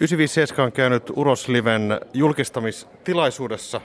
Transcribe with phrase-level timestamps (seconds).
[0.00, 3.80] 957 on käynyt Urosliven julkistamistilaisuudessa,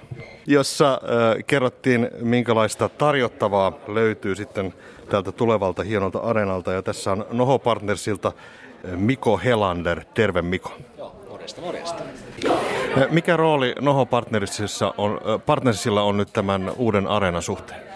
[0.48, 4.74] jossa äh, kerrottiin, minkälaista tarjottavaa löytyy sitten
[5.10, 6.74] tältä tulevalta hienolta areenalta.
[6.74, 8.32] Ja tässä on Noho Partnersilta
[8.96, 10.02] Miko Helander.
[10.14, 10.74] Terve Miko.
[10.98, 12.04] Joo, morjesta, morjesta.
[13.10, 17.91] Mikä rooli Noho Partnersilla on, Partnersilla on nyt tämän uuden areenan suhteen?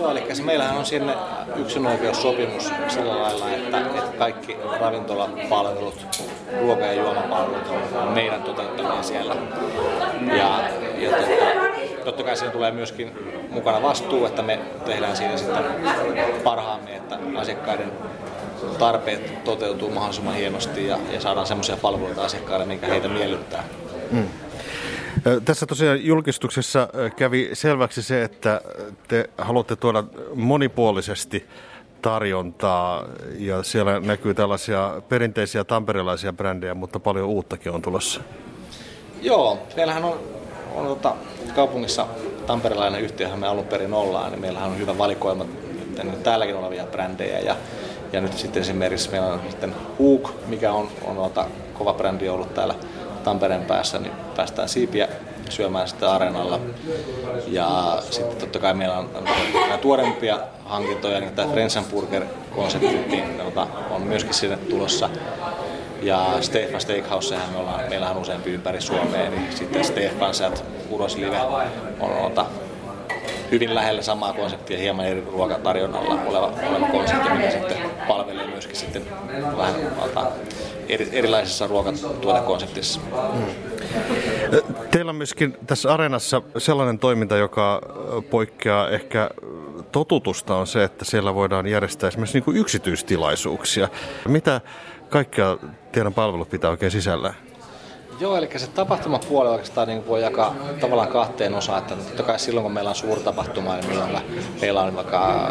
[0.00, 1.14] Joo, eli meillähän on sinne
[1.56, 6.06] yksinoikeussopimus sillä lailla, että, että kaikki ravintolapalvelut,
[6.60, 7.68] ruoka- ja juomapalvelut
[8.02, 9.36] on meidän toteuttamia siellä.
[10.26, 10.60] Ja,
[10.98, 13.12] ja tota, totta kai siinä tulee myöskin
[13.50, 15.64] mukana vastuu, että me tehdään siinä sitten
[16.44, 17.92] parhaamme, että asiakkaiden
[18.78, 23.64] tarpeet toteutuu mahdollisimman hienosti ja, ja saadaan semmoisia palveluita asiakkaille, mikä heitä miellyttää.
[24.10, 24.28] Mm.
[25.44, 28.60] Tässä tosiaan julkistuksessa kävi selväksi se, että
[29.08, 30.04] te haluatte tuoda
[30.34, 31.46] monipuolisesti
[32.02, 33.04] tarjontaa
[33.38, 38.20] ja siellä näkyy tällaisia perinteisiä tamperilaisia brändejä, mutta paljon uuttakin on tulossa.
[39.22, 40.18] Joo, meillähän on,
[40.74, 41.14] on tota,
[41.54, 42.06] kaupungissa
[42.46, 45.46] tamperilainen yhtiöhän me alun perin ollaan, niin meillähän on hyvä valikoima
[46.22, 47.56] täälläkin olevia brändejä ja,
[48.12, 52.54] ja nyt sitten esimerkiksi meillä on sitten Hook, mikä on, on ota, kova brändi ollut
[52.54, 52.74] täällä
[53.24, 55.08] Tampereen päässä, niin päästään siipiä
[55.48, 56.60] syömään sitten areenalla.
[57.46, 59.10] Ja sitten totta kai meillä on
[59.80, 63.40] tuorempia hankintoja, niin tämä Frenzenburger-konsepti niin,
[63.90, 65.10] on myöskin sinne tulossa.
[66.02, 71.40] Ja Stefan Steakhouse, me ollaan, meillähän on useampi ympäri Suomea, niin sitten Stefan Sät Uroslive
[72.00, 72.46] on ota,
[73.50, 79.02] hyvin lähellä samaa konseptia, hieman eri ruokatarjonnalla oleva, oleva konsepti, mikä sitten palvelee myöskin sitten
[79.56, 80.26] vähän ota,
[80.92, 83.00] eri, erilaisessa ruokatuotekonseptissa.
[83.32, 83.44] Mm.
[84.90, 87.80] Teillä on myöskin tässä areenassa sellainen toiminta, joka
[88.30, 89.30] poikkeaa ehkä
[89.92, 93.88] totutusta on se, että siellä voidaan järjestää esimerkiksi niin kuin yksityistilaisuuksia.
[94.28, 94.60] Mitä
[95.08, 95.58] kaikkea
[95.92, 97.34] teidän palvelut pitää oikein sisällä?
[98.20, 101.78] Joo, eli se tapahtumapuoli oikeastaan niin voi jakaa tavallaan kahteen osaan.
[101.78, 104.22] Että totta kai silloin, kun meillä on suurtapahtuma, niin meillä,
[104.60, 105.46] meillä on vaikka,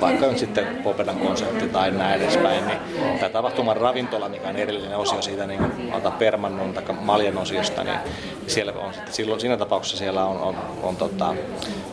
[0.00, 2.78] vaikka nyt sitten Popedan konsertti tai näin edespäin, niin
[3.20, 7.98] tämä tapahtuman ravintola, mikä on erillinen osio siitä niin kuin Permannon tai Maljan osiosta, niin
[8.46, 11.34] siellä on sitten silloin, siinä tapauksessa siellä on, on, on tota,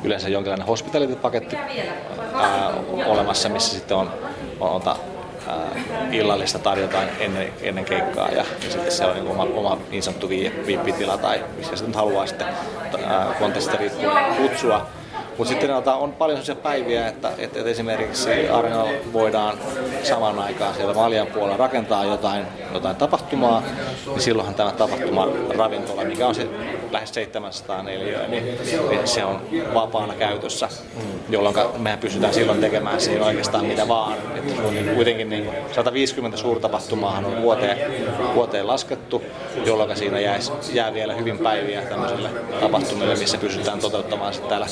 [0.04, 1.58] yleensä jonkinlainen hospitality-paketti
[2.34, 2.74] ää,
[3.06, 4.12] olemassa, missä sitten on,
[4.60, 4.82] on, on
[6.12, 10.30] illallista tarjotaan ennen, ennen keikkaa ja, ja sitten se on niin oma, oma niin sanottu
[10.68, 12.48] viippitila tai missä sitten haluaa sitten
[13.40, 14.88] kontestista riippuen kutsua.
[15.38, 19.58] Mutta sitten on paljon sellaisia päiviä, että, että, että esimerkiksi Areenalla voidaan
[20.04, 23.64] samaan aikaan siellä Maljan puolella rakentaa jotain, jotain tapahtumaa,
[24.06, 25.28] niin silloinhan tämä tapahtuma
[25.58, 26.48] ravintola, mikä on se
[26.92, 28.44] lähes 700 neliöä, niin,
[28.90, 29.42] niin se on
[29.74, 30.70] vapaana käytössä,
[31.30, 34.18] jolloin mehän pystytään silloin tekemään siinä oikeastaan mitä vaan.
[34.36, 37.78] Että on niin kuitenkin niin 150 suurtapahtumaa on vuoteen,
[38.36, 39.24] vuoteen laskettu,
[39.66, 40.40] jolloin siinä jää,
[40.74, 44.68] jää vielä hyvin päiviä tämmöiselle tapahtumille, missä pystytään toteuttamaan sitten täällä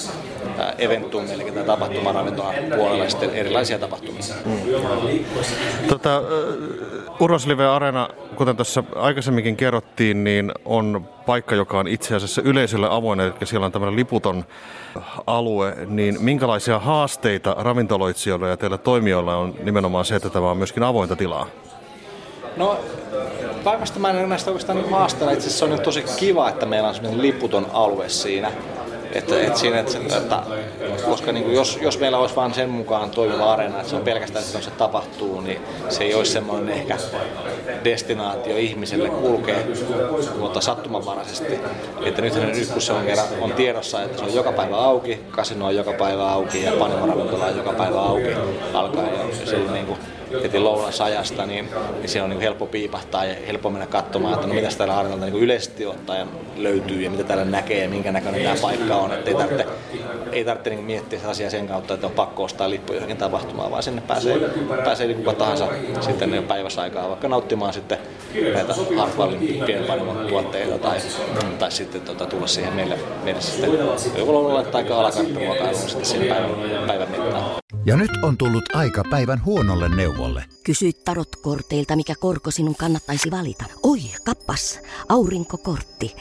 [0.77, 4.35] Eventum, eli tämä tapahtumaravintola puolella sitten erilaisia tapahtumia.
[4.45, 4.59] Mm.
[5.87, 6.21] Tota,
[7.19, 7.92] Uroslive Arena,
[8.35, 13.65] kuten tuossa aikaisemminkin kerrottiin, niin on paikka, joka on itse asiassa yleisölle avoin, eli siellä
[13.65, 14.45] on tämmöinen liputon
[15.27, 20.83] alue, niin minkälaisia haasteita ravintoloitsijoilla ja teillä toimijoilla on nimenomaan se, että tämä on myöskin
[20.83, 21.47] avointa tilaa?
[22.57, 22.79] No
[23.63, 25.33] päivästä mä en näistä oikeastaan niin haasteena.
[25.33, 28.51] Itse asiassa on tosi kiva, että meillä on sellainen liputon alue siinä.
[29.13, 30.43] Että, että siinä, että, että,
[31.05, 34.01] koska niin kuin jos, jos meillä olisi vain sen mukaan toimiva areena, että se on
[34.01, 36.97] pelkästään että se tapahtuu, niin se ei olisi semmoinen ehkä
[37.83, 39.67] destinaatio ihmiselle kulkee
[40.39, 41.59] mutta sattumanvaraisesti.
[42.05, 42.33] Että nyt,
[42.73, 45.93] kun se on, kerran, on tiedossa, että se on joka päivä auki, kasino on joka
[45.93, 48.29] päivä auki ja panimoravintola on joka päivä auki
[48.73, 49.99] alkaen ja se niin kuin
[50.43, 51.69] heti lounasajasta, niin,
[51.99, 55.25] niin se on niin helppo piipahtaa ja helppo mennä katsomaan, että no mitä täällä harjoitelta
[55.25, 56.27] niin yleisesti ottaen
[56.57, 59.13] löytyy ja mitä täällä näkee ja minkä näköinen tämä paikka on.
[59.13, 59.65] Että ei tarvitse,
[60.31, 63.71] ei tarvitse niin miettiä sitä asiaa sen kautta, että on pakko ostaa lippu johonkin tapahtumaan,
[63.71, 64.49] vaan sinne pääsee,
[64.85, 65.67] pääsee niin kuka tahansa
[66.01, 67.97] sitten päiväsaikaa vaikka nauttimaan sitten
[68.53, 70.99] näitä Hartwallin pienpanimon tuotteita tai,
[71.59, 73.71] tai sitten tota, tulla siihen meille, meille sitten
[74.17, 77.63] joko lounalle tai alakarttaruokailuun sitten siinä päivän, päivän mittaan.
[77.85, 80.45] Ja nyt on tullut aika päivän huonolle neuvolle.
[80.63, 83.65] Kysy tarotkorteilta, mikä korko sinun kannattaisi valita.
[83.83, 86.15] Oi, kappas, aurinkokortti.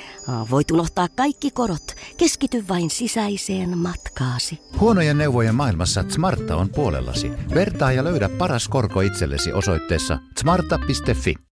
[0.51, 1.95] Voit unohtaa kaikki korot.
[2.17, 4.59] Keskity vain sisäiseen matkaasi.
[4.81, 7.33] Huonojen neuvojen maailmassa Smarta on puolellasi.
[7.55, 11.35] Vertaa ja löydä paras korko itsellesi osoitteessa smarta.fi.